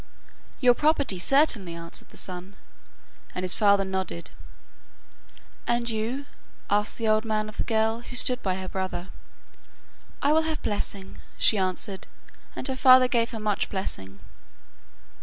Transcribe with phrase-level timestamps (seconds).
[0.59, 2.55] 'Your property, certainly,' answered the son,
[3.35, 4.31] and his father nodded.
[5.67, 6.25] 'And you?'
[6.71, 9.09] asked the old man of the girl, who stood by her brother.
[10.23, 12.07] 'I will have blessing,' she answered,
[12.55, 14.19] and her father gave her much blessing.